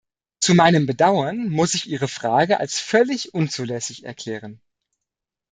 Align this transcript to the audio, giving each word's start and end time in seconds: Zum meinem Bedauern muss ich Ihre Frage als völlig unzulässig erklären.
Zum 0.39 0.55
meinem 0.57 0.87
Bedauern 0.87 1.49
muss 1.49 1.75
ich 1.75 1.87
Ihre 1.87 2.07
Frage 2.07 2.59
als 2.59 2.79
völlig 2.79 3.35
unzulässig 3.35 4.03
erklären. 4.03 4.59